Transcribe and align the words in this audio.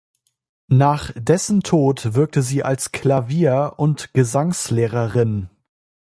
Nach 0.71 1.11
dessen 1.15 1.61
Tod 1.61 2.15
wirkte 2.15 2.41
sie 2.41 2.63
als 2.63 2.91
Klavier- 2.91 3.73
und 3.77 4.15
Gesangslehrerin. 4.15 5.51